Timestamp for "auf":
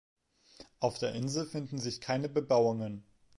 0.79-0.97